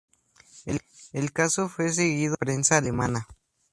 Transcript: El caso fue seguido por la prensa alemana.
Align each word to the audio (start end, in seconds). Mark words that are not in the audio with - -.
El 1.13 1.31
caso 1.31 1.69
fue 1.69 1.93
seguido 1.93 2.35
por 2.35 2.47
la 2.47 2.53
prensa 2.55 2.77
alemana. 2.77 3.27